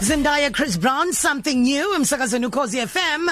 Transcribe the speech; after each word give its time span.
Zendaya 0.00 0.52
Chris 0.52 0.76
Brown 0.76 1.12
something 1.12 1.62
new 1.62 1.94
emsakazweni 1.94 2.46
ukhosi 2.46 2.78
FM 2.86 3.26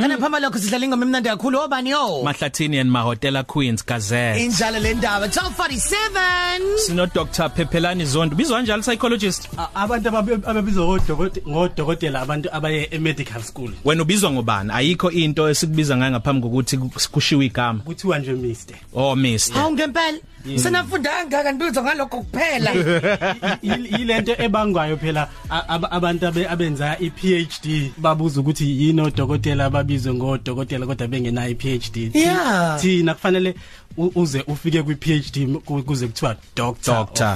kana 0.00 0.18
phamba 0.18 0.40
lokho 0.40 0.58
sidlala 0.58 0.84
ingoma 0.84 1.04
emnandi 1.06 1.28
kakhulu 1.28 1.58
obani 1.60 1.90
yo 1.90 2.22
Mahlathini 2.22 2.80
and 2.80 2.90
Mahotela 2.90 3.42
Queens 3.46 3.82
Gazette. 3.82 4.38
Injalo 4.40 4.78
le 4.82 4.94
ndaba 4.94 5.26
1247 5.26 6.78
sino 6.86 7.06
Dr 7.06 7.48
Phephelani 7.50 8.04
Zondo. 8.04 8.36
Bizwa 8.36 8.56
kanjalo 8.58 8.82
psychologist? 8.82 9.48
A- 9.58 9.68
abantu 9.74 10.08
ababe- 10.08 10.46
ababizwa 10.50 10.86
ngodokotela 10.86 11.48
ngodokotela 11.48 12.20
abantu 12.22 12.48
abaye 12.52 12.88
e-medical 12.90 13.42
school. 13.42 13.70
Wena 13.84 14.02
ubizwa 14.02 14.30
ngobani? 14.30 14.70
Ayikho 14.72 15.10
into 15.10 15.48
esikubiza 15.48 15.96
ngayo 15.96 16.10
ngaphambi 16.10 16.42
kokuthi 16.42 16.76
kushiwe 17.12 17.46
igama. 17.46 17.80
Kuthiwa 17.84 18.18
nje 18.18 18.32
mister. 18.32 18.76
Oh 18.94 19.16
mister. 19.16 19.56
Hawu 19.56 19.72
ngempela. 19.72 20.18
Senafunda 20.56 21.10
kangaka 21.10 21.52
nibizwa 21.52 21.82
ngalokho 21.82 22.22
kuphela. 22.22 22.70
I- 23.62 23.98
yilento 23.98 24.34
ebangwayo 24.38 24.96
phela 24.96 25.28
a- 25.50 25.68
aba- 25.68 25.90
abantu 26.10 26.26
abe- 26.26 26.48
abenza 26.48 26.96
i-PhD 26.98 27.92
babuza 27.98 28.40
ukuthi 28.40 28.82
yini 28.82 29.00
odokotela 29.00 29.64
ababizwe 29.64 30.14
ngodokotela 30.14 30.86
kodwa 30.86 31.08
bengena 31.08 31.48
i-PhD 31.48 32.10
Thi- 32.10 32.18
Yeah. 32.18 32.80
thina 32.80 33.14
kufanele 33.14 33.54
u- 33.96 34.12
uze 34.14 34.42
ufike 34.46 34.82
kwi-PhD 34.82 35.46
ku- 35.64 35.82
kuze 35.82 36.06
kuthiwa 36.06 36.36
doctor 36.56 36.94
doctor. 36.94 37.26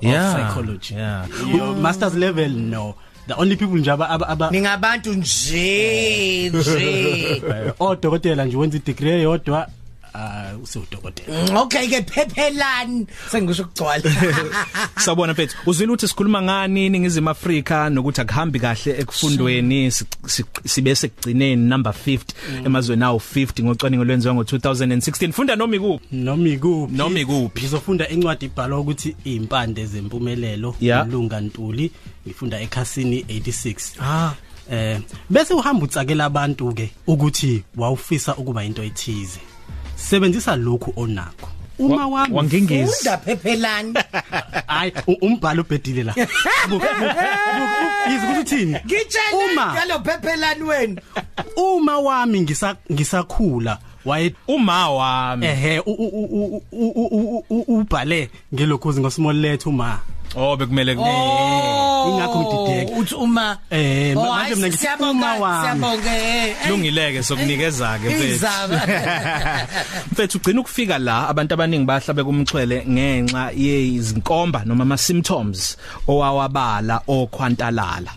of, 0.00 0.04
yeah. 0.04 0.34
of 0.34 0.40
psychology. 0.40 0.94
Yeah. 0.94 1.26
Your 1.56 1.76
masters 1.76 2.14
level 2.14 2.50
no. 2.50 2.94
The 3.26 3.34
only 3.34 3.56
people 3.56 3.78
nje 3.80 3.90
aba 3.90 4.08
aba- 4.10 4.28
aba 4.28 4.50
ningabantu 4.50 5.12
nje 5.14 6.50
nje. 6.54 7.42
Odokotela 7.80 8.44
nje 8.44 8.56
wenza 8.56 8.76
i-degree 8.76 9.12
eyodwa 9.20 9.58
uh 9.58 9.72
usudokotela 10.62 11.60
okay 11.60 11.88
ke 11.88 12.02
phephelani 12.02 13.06
sengisho 13.30 13.62
ukugcwala 13.62 14.02
Sabona 15.04 15.32
mfethu 15.32 15.56
uzwile 15.66 15.92
ukuthi 15.92 16.08
sikhuluma 16.08 16.42
ngani 16.42 16.88
ningizima 16.88 17.30
Afrika 17.30 17.90
nokuthi 17.90 18.20
akuhambi 18.20 18.60
kahle 18.60 18.98
ekufundweni 19.00 19.90
si- 19.90 20.04
si- 20.26 20.44
sibe 20.66 20.94
sekugcineni 20.94 21.56
number 21.68 21.92
50 22.06 22.18
emazweni 22.66 23.04
awu 23.04 23.18
50 23.36 23.64
ngocwaningo 23.64 24.04
lwenziwa 24.04 24.34
ngo2016 24.34 25.32
funda 25.32 25.56
noma 25.56 25.76
ikuphi 25.76 26.04
noma 26.12 26.48
ikuphi 26.48 26.94
Noma 26.96 27.18
ikuphi. 27.20 27.60
ngizofunda 27.60 28.08
incwadi 28.08 28.46
ibhalwa 28.46 28.80
ukuthi 28.80 29.16
impande 29.24 29.86
zempumelelo 29.86 30.74
ulunga 31.06 31.40
ntuli. 31.40 31.90
Ngifunda 32.26 32.60
ekhasini 32.60 33.20
86 33.20 33.76
ah. 34.02 34.32
Eh 34.70 35.00
bese 35.30 35.54
uhamba 35.54 35.84
utsakela 35.84 36.24
abantu 36.24 36.72
ke 36.74 36.90
ukuthi 37.06 37.62
wawufisa 37.76 38.36
ukuba 38.36 38.64
into 38.64 38.82
ethize. 38.82 39.38
sebenzisa 39.96 40.56
lokhu 40.56 40.92
onakho. 40.96 41.48
Uma 41.78 42.06
wami 42.06 42.34
wangingizwa 42.34 42.94
ndaphephelani 43.02 43.94
hayi 44.66 44.92
umbhalo 45.20 45.62
ubhedile 45.62 46.02
la. 46.02 46.14
Yizi 48.10 48.26
kuthini 48.36 48.78
ngitshela 48.86 49.72
ngalo 49.72 50.00
phephelani 50.04 50.62
wena 50.62 51.02
uma 51.56 51.98
wami 51.98 52.40
ngisa 52.40 52.76
ngisakhula 52.92 53.78
waye 54.04 54.34
uma 54.48 54.90
wami. 54.90 55.46
Ehe 55.46 55.82
ubhale 57.68 58.30
ngelokhuzi 58.54 59.00
ngosimol 59.00 59.36
lethu 59.36 59.68
uma. 59.70 60.00
Oh 60.36 60.56
bekumele 60.56 60.96
Oh, 60.98 62.10
Ingakho 62.10 62.38
ngidideka. 62.40 62.98
uthi 63.00 63.14
uma 63.14 63.58
Eh, 63.70 64.14
Oh, 64.16 64.22
manje 64.24 64.54
mina 64.54 64.68
ngithi 64.68 64.78
siyabonga, 64.78 65.10
uma 65.12 65.34
wami. 65.34 65.62
siyabonga 65.62 66.16
eh, 66.16 66.44
eh. 66.64 66.68
lungileke 66.70 67.22
sokunikeza 67.22 67.98
ke 67.98 68.08
mfethu 68.08 68.24
Izaba. 68.34 68.82
mfethu 70.12 70.38
ugcina 70.38 70.60
ukufika 70.60 70.98
la 70.98 71.28
abantu 71.28 71.54
abaningi 71.54 71.84
bahlabe 71.84 72.24
kumchwele 72.24 72.84
ngenxa 72.88 73.50
yezinkomba 73.56 74.62
noma 74.64 74.82
ama 74.82 74.96
symptoms 74.98 75.76
owawabala 76.08 77.00
okhwantalala 77.08 78.10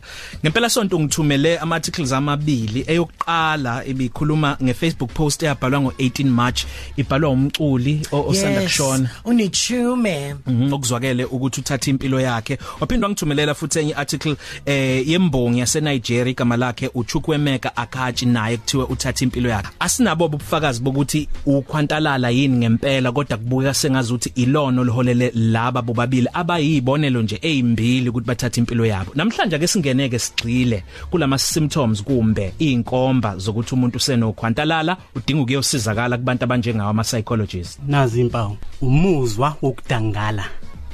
ngempela 0.44 0.70
sonto 0.70 1.00
ngithumele 1.00 1.58
ama 1.58 1.76
articles 1.76 2.12
amabili 2.12 2.84
eyokuqala 2.88 3.86
ibikhuluma 3.86 4.58
ngeFacebook 4.64 5.12
post 5.14 5.44
eyabhalwa 5.44 5.80
ngo18 5.80 6.26
March 6.26 6.66
ibhalwa 6.98 7.30
umculi 7.30 8.02
o- 8.12 8.28
osanda 8.30 8.62
Yes, 8.62 8.64
kushona 8.72 9.10
unithume 9.26 10.36
Mhm 10.48 10.74
okuzwakele 10.74 11.26
ukuthi 11.26 11.60
uthatha 11.62 11.92
impilo 12.08 12.20
yakhe. 12.22 12.58
Waphindwa 12.80 13.10
ngithumelela 13.10 13.54
futhi 13.54 13.80
enye 13.80 13.94
article 13.94 14.36
eh 14.66 15.08
yembongi 15.10 15.60
yase 15.60 15.82
Nigeria 15.82 16.32
igama 16.32 16.58
lakhe 16.58 16.90
uChukwemeka 16.94 17.78
Akachi 17.78 18.26
naye 18.26 18.58
kuthiwe 18.58 18.84
uthatha 18.84 19.24
impilo 19.24 19.50
yakhe. 19.50 19.70
Asinabo 19.80 20.26
ubufakazi 20.26 20.82
bokuthi 20.82 21.28
ukhwantalala 21.46 22.30
yini 22.30 22.58
ngempela 22.58 23.12
kodwa 23.12 23.38
kubukeka 23.38 23.74
sengazi 23.74 24.14
ukuthi 24.14 24.32
ilono 24.36 24.84
liholele 24.84 25.32
laba 25.36 25.82
bobabili 25.82 26.28
abayibonelo 26.34 27.22
nje 27.22 27.40
ezimbili 27.42 28.10
ukuthi 28.10 28.28
bathatha 28.28 28.60
impilo 28.60 28.86
yabo. 28.86 29.12
Namhlanje 29.16 29.56
ake 29.56 29.68
singeneke 29.68 30.20
sigxile 30.20 30.84
kulama 31.12 31.38
symptoms 31.38 32.04
kumbe 32.04 32.54
inkomba 32.60 33.38
zokuthi 33.38 33.74
umuntu 33.74 33.98
usenokhwantalala 33.98 34.98
udinga 35.16 35.42
ukuyosizakala 35.42 36.18
kubantu 36.18 36.44
abanjengawo 36.44 36.90
ama 36.90 37.04
psychologists 37.04 37.80
nazi 37.88 38.22
impawu. 38.22 38.58
Umuzwa 38.82 39.56
wokudangala. 39.62 40.46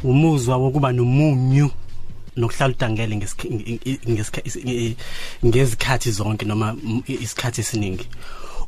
Umuzwa 0.03 0.57
wokuba 0.57 0.91
nomunyu 0.91 1.69
nokuhlala 2.37 2.73
udangele 2.73 3.15
ngesikhathi 3.15 3.79
ngesikhathi 4.09 4.95
ngezikhathi 5.45 6.11
zonke 6.11 6.45
noma 6.45 6.73
mm, 6.73 7.03
isikhathi 7.07 7.61
esiningi. 7.61 8.07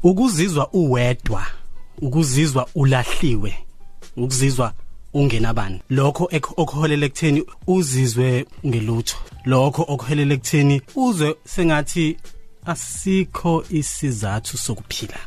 Ukuzizwa 0.04 0.70
uwedwa 0.74 1.46
ukuzizwa 2.02 2.68
ulahliwe 2.76 3.54
ukuzizwa 4.18 4.74
ungenabani. 5.14 5.80
Lokho 5.90 6.26
ek- 6.32 6.54
okuholela 6.58 7.06
ekutheni 7.06 7.44
uzizwe 7.68 8.46
ngelutho. 8.66 9.18
Lokho 9.46 9.86
okuholela 9.88 10.34
ekutheni 10.34 10.82
uzwe 10.96 11.36
sengathi 11.46 12.18
asikho 12.66 13.64
isizathu 13.70 14.58
sokuphila. 14.58 15.18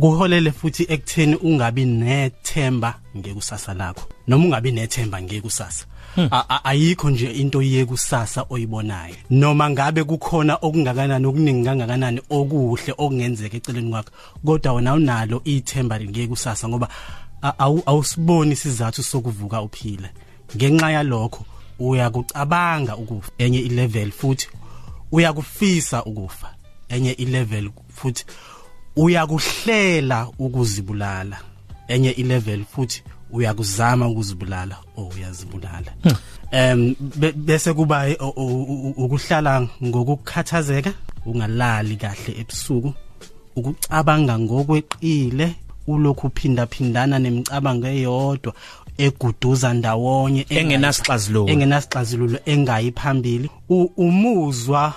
Kuholele 0.00 0.52
futhi 0.52 0.86
ekutheni 0.88 1.34
ungabi 1.36 1.84
nethemba 1.84 3.00
ngekusasa 3.16 3.74
lakho. 3.74 4.08
Noma 4.28 4.44
ungabi 4.44 4.72
nethemba 4.72 5.22
ngekusasa. 5.22 5.86
A- 6.16 6.64
ayikho 6.64 7.10
nje 7.10 7.30
into 7.30 7.62
yekusasa 7.62 8.46
oyibonayo. 8.50 9.14
Noma 9.30 9.70
ngabe 9.70 10.04
kukhona 10.04 10.58
okungakanani 10.62 11.26
okuningi 11.26 11.64
kangakanani 11.64 12.20
okuhle 12.30 12.94
okungenzeka 12.98 13.56
eceleni 13.56 13.90
kwakho 13.90 14.10
kodwa 14.44 14.72
wena 14.72 14.94
unalo 14.94 15.40
ithemba 15.44 16.00
ngekusasa 16.00 16.68
ngoba 16.68 16.88
awusiboni 17.86 18.52
isizathu 18.52 19.02
sokuvuka 19.02 19.62
uphile 19.62 20.10
ngenxa 20.56 20.90
yalokho 20.90 21.44
uyakucabanga 21.78 22.96
ukufa. 22.96 23.30
Enye 23.38 23.58
ilevel 23.58 24.10
futhi 24.10 24.48
uyakufisa 25.12 26.04
ukufa. 26.04 26.54
Enye 26.88 27.12
ilevel 27.12 27.70
futhi 27.94 28.24
uyakuhlela 28.96 30.28
ukuzibulala. 30.38 31.38
Enye 31.88 32.10
ilevel 32.10 32.64
futhi 32.64 33.02
uyakuzama 33.32 34.08
ukuzibulala 34.08 34.76
oh 34.96 35.10
uyazibulala. 35.16 35.92
Em 36.50 36.94
be- 37.16 37.32
bese 37.32 37.72
kuba 37.74 38.08
i- 38.08 38.16
o- 38.20 38.32
o- 38.36 38.62
u- 38.62 38.94
ukuhlala 39.04 39.68
ngokukhathazeka 39.84 40.92
ungalali 41.26 41.96
kahle 41.96 42.32
ebusuku 42.40 42.94
ukucabanga 43.56 44.38
ngokweqile 44.38 45.54
ulokhu 45.86 46.30
phinda 46.34 46.66
phindana 46.66 47.18
nemicabango 47.18 47.86
eyodwa 47.86 48.52
eguduza 48.98 49.74
ndawonye 49.74 50.42
engayi- 50.42 50.58
engenasixazululo 50.60 51.52
engenasixazululo 51.52 52.38
engayi 52.46 52.92
phambili. 52.92 53.50
U- 53.68 53.90
umuzwa 53.96 54.94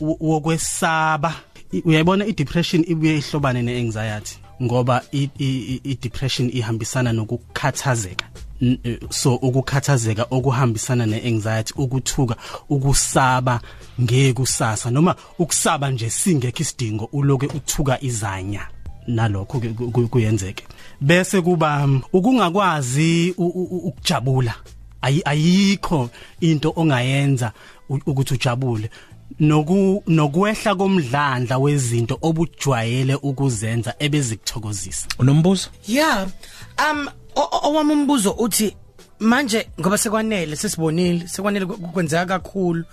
wo- 0.00 0.16
wokwesaba. 0.20 1.34
I- 1.72 1.82
uyayibona 1.84 2.26
i-depression 2.26 2.84
ibuye 2.88 3.18
ihlobane 3.18 3.62
ne-anxiety? 3.62 4.38
Ngoba 4.62 5.02
i- 5.12 5.30
i- 5.38 5.44
i- 5.74 5.80
i-depression 5.84 6.50
ihambisana 6.52 7.12
nokukhathazeka. 7.12 8.26
N- 8.62 8.78
eh, 8.84 8.98
so 9.10 9.34
ukukhathazeka 9.34 10.26
okuhambisana 10.30 11.06
ne-anxiety 11.06 11.74
ukuthuka 11.76 12.36
ukusaba 12.68 13.60
ngekusasa 14.00 14.90
noma 14.90 15.14
ukusaba 15.38 15.90
nje 15.90 16.10
singekho 16.10 16.62
isidingo 16.62 17.08
uloke 17.12 17.46
uthuka 17.46 17.98
izanya. 18.04 18.68
Nalokho 19.06 19.60
ke 19.60 19.68
ku- 19.68 19.90
ku- 19.90 20.08
kuyenzeke. 20.08 20.64
Bese 21.00 21.40
kuba 21.42 21.84
um, 21.84 22.02
ukungakwazi 22.12 23.34
u- 23.38 23.44
u- 23.44 23.68
u- 23.70 23.88
ukujabula. 23.88 24.54
Ayi- 25.02 25.22
ayikho 25.24 26.10
into 26.40 26.72
ongayenza 26.76 27.52
u- 27.88 28.00
ukuthi 28.06 28.34
ujabule. 28.34 28.90
Noku 29.40 30.02
nokwehla 30.06 30.74
komdlandla 30.74 31.58
wezinto 31.58 32.18
obujwayele 32.22 33.14
ukuzenza 33.14 33.94
ebezikuthokozisa. 33.98 35.06
Unombuzo? 35.18 35.68
Yeah 35.86 36.28
um 36.78 37.08
owami 37.36 37.92
umbuzo 37.92 38.32
uthi 38.32 38.76
manje 39.18 39.68
ngoba 39.80 39.98
sekwanele 39.98 40.56
sesibonile 40.56 41.28
sekwanele 41.28 41.66
kwenzeka 41.66 42.26
kakhulu 42.26 42.84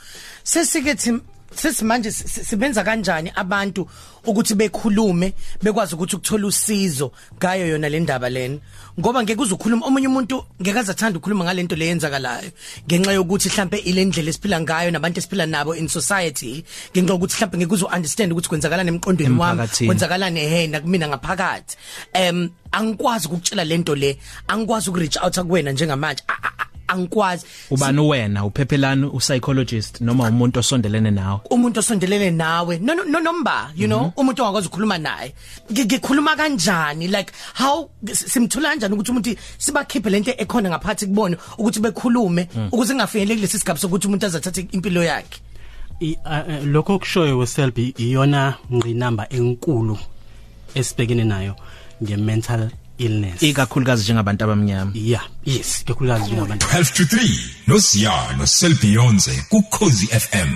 sesike 0.44 0.96
thi 0.96 1.14
sesimanje 1.56 2.12
si- 2.12 2.28
si- 2.28 2.44
sibenza 2.46 2.84
kanjani 2.84 3.32
abantu 3.36 3.88
ukuthi 4.26 4.56
bekhulume 4.56 5.34
bekwazi 5.62 5.96
ukuthi 5.96 6.16
ukuthola 6.16 6.48
usizo 6.48 7.12
ngayo 7.38 7.68
yona 7.68 7.90
le 7.90 8.00
ndaba 8.00 8.30
lena? 8.30 8.58
Ngoba 9.00 9.24
ngeke 9.24 9.42
uzukhuluma 9.42 9.86
omunye 9.86 10.08
umuntu 10.08 10.44
ngeke 10.62 10.80
azathanda 10.80 11.18
ukukhuluma 11.18 11.46
ngalento 11.46 11.76
leyenzakalayo 11.76 12.52
ngenxa 12.88 13.12
yokuthi 13.14 13.50
mhlambe 13.50 13.78
ile 13.78 14.06
ndlela 14.06 14.30
esiphila 14.30 14.62
ngayo 14.62 14.92
nabantu 14.92 15.20
esiphila 15.20 15.46
nabo 15.46 15.76
in 15.76 15.88
society 15.88 16.64
ngenxa 16.94 17.14
yokuthi 17.14 17.36
mhlambe 17.36 17.58
ngeke 17.58 17.74
uzo 17.74 17.86
understand 17.88 18.32
ukuthi 18.32 18.50
kwenzakalani 18.50 18.90
emqondweni 18.90 19.38
wami 19.40 19.52
Emphakathini. 19.62 19.88
kwenzakalani 19.88 20.40
ehena 20.40 20.80
kumina 20.82 21.08
ngaphakathi. 21.08 21.78
Em 22.14 22.50
angikwazi 22.72 23.28
ukutshela 23.28 23.64
lento 23.64 23.96
le 23.96 24.18
angikwazi 24.48 24.90
ukureach 24.90 25.18
out 25.24 25.40
kuwena 25.40 25.72
njengamanje. 25.72 26.24
Angikwazi. 26.92 27.46
Ubani 27.72 28.00
wena? 28.00 28.46
Uphephelani 28.46 29.06
upsychologist 29.06 30.02
noma 30.02 30.28
umuntu 30.30 30.60
osondelene 30.60 31.12
nawe? 31.12 31.40
Umuntu 31.50 31.80
osondelene 31.80 32.32
nawe. 32.32 32.78
No 32.80 32.94
no 32.94 33.04
no 33.04 33.20
nomba 33.20 33.72
you 33.76 33.88
know 33.88 34.14
umuntu 34.18 34.42
ongakwazi 34.44 34.68
ukukhuluma 34.68 34.98
naye. 34.98 35.34
Ngi- 35.72 35.86
ngikhuluma 35.86 36.36
kanjani? 36.36 37.08
Like 37.08 37.32
how 37.56 37.90
simthola 38.14 38.70
kanjani 38.70 38.94
ukuthi 38.94 39.12
umuntu 39.12 39.36
sibakhiphe 39.58 40.10
lento 40.10 40.32
ekhona 40.38 40.70
ngaphathi 40.70 41.06
kubone 41.08 41.38
ukuthi 41.58 41.80
bekhulume 41.80 42.48
ukuze 42.72 42.94
kungafinyeleli 42.94 43.36
kulesi 43.42 43.60
sigaba 43.60 43.80
sokuthi 43.80 44.08
umuntu 44.08 44.26
azathatha 44.26 44.62
impilo 44.72 45.04
yakhe? 45.04 45.40
I- 46.02 46.18
a- 46.26 46.46
a- 46.48 46.60
lokho 46.66 47.00
kushoyo 47.00 47.38
weselbi 47.38 47.94
iyona 47.98 48.56
ngqinamba 48.74 49.30
enkulu 49.30 49.98
esibhekene 50.76 51.24
nayo 51.24 51.56
nge-mental 52.04 52.70
illness. 53.02 53.42
Ikakhulukazi 53.44 54.04
njengabantu 54.04 54.44
abamnyama. 54.44 54.92
Yeah 54.96 55.24
yes 55.46 55.84
kakhulukazi 55.86 56.26
njengabantu 56.26 56.66
12 56.68 56.94
to 56.94 57.04
3 57.04 57.30
noSiyano 57.68 58.48
Selbionze 58.48 59.46
ku 59.50 59.62
Cozi 59.64 60.08
FM 60.08 60.54